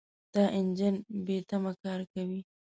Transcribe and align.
دا 0.33 0.43
انجن 0.59 0.95
بېتمه 1.25 1.71
کار 1.83 2.01
کوي. 2.13 2.41